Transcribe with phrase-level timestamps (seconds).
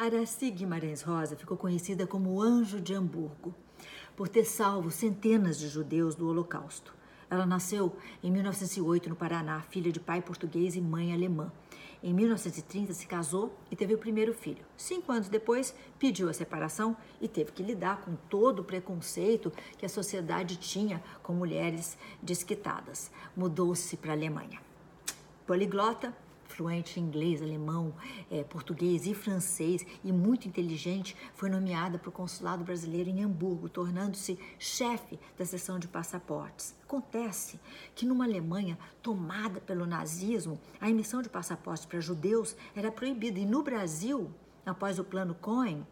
[0.00, 3.52] Araci Guimarães Rosa ficou conhecida como o Anjo de Hamburgo,
[4.14, 6.94] por ter salvo centenas de judeus do Holocausto.
[7.28, 11.50] Ela nasceu em 1908 no Paraná, filha de pai português e mãe alemã.
[12.00, 14.64] Em 1930 se casou e teve o primeiro filho.
[14.76, 19.84] Cinco anos depois, pediu a separação e teve que lidar com todo o preconceito que
[19.84, 23.10] a sociedade tinha com mulheres desquitadas.
[23.36, 24.60] Mudou-se para a Alemanha.
[25.44, 26.14] Poliglota,
[26.48, 27.94] fluente em inglês, alemão,
[28.30, 33.68] é, português e francês e muito inteligente, foi nomeada para o consulado brasileiro em Hamburgo,
[33.68, 36.74] tornando-se chefe da seção de passaportes.
[36.82, 37.60] Acontece
[37.94, 43.46] que numa Alemanha tomada pelo nazismo, a emissão de passaportes para judeus era proibida e
[43.46, 44.30] no Brasil,
[44.64, 45.86] após o plano Cohen,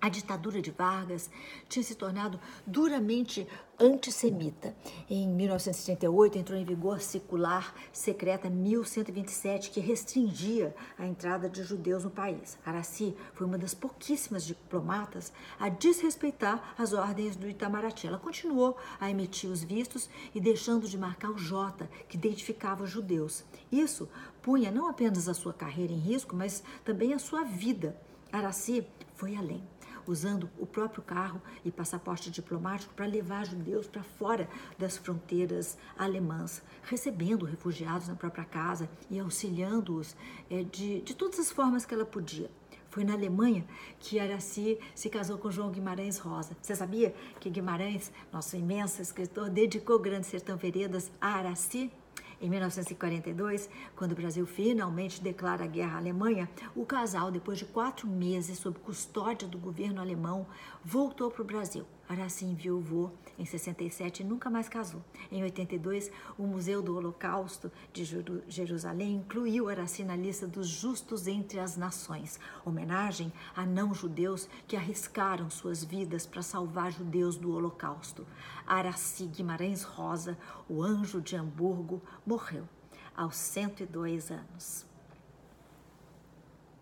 [0.00, 1.30] a ditadura de Vargas
[1.68, 3.46] tinha se tornado duramente
[3.78, 4.74] antissemita.
[5.08, 12.04] Em 1978 entrou em vigor a circular secreta 1127 que restringia a entrada de judeus
[12.04, 12.58] no país.
[12.64, 18.06] Araci foi uma das pouquíssimas diplomatas a desrespeitar as ordens do Itamaraty.
[18.06, 22.90] Ela continuou a emitir os vistos e deixando de marcar o J, que identificava os
[22.90, 23.44] judeus.
[23.72, 24.08] Isso
[24.42, 27.96] punha não apenas a sua carreira em risco, mas também a sua vida.
[28.32, 29.75] Araci foi além
[30.06, 34.48] usando o próprio carro e passaporte diplomático para levar judeus para fora
[34.78, 40.16] das fronteiras alemãs, recebendo refugiados na própria casa e auxiliando-os
[40.50, 42.50] é, de, de todas as formas que ela podia.
[42.88, 43.62] Foi na Alemanha
[43.98, 46.56] que Araci se casou com João Guimarães Rosa.
[46.62, 51.92] Você sabia que Guimarães, nosso imenso escritor, dedicou Grande Sertão Veredas a Araci?
[52.40, 57.64] Em 1942, quando o Brasil finalmente declara a guerra à Alemanha, o casal, depois de
[57.64, 60.46] quatro meses sob custódia do governo alemão,
[60.84, 61.86] voltou para o Brasil.
[62.08, 65.02] Araci enviou em 67 e nunca mais casou.
[65.30, 68.04] Em 82, o Museu do Holocausto de
[68.48, 75.50] Jerusalém incluiu Araci na lista dos justos entre as nações, homenagem a não-judeus que arriscaram
[75.50, 78.26] suas vidas para salvar judeus do Holocausto.
[78.66, 82.68] Araci Guimarães Rosa, o anjo de Hamburgo, morreu
[83.16, 84.95] aos 102 anos.